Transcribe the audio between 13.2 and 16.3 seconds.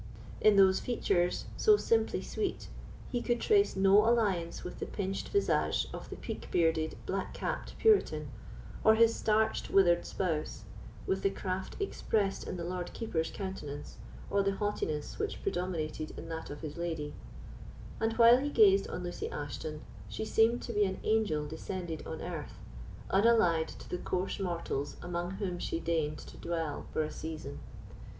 countenance, or the haughtiness which predominated in